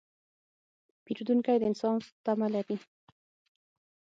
پیرودونکی 1.03 1.57
د 1.59 1.63
انصاف 1.69 2.03
تمه 2.25 2.47
لري. 2.55 2.77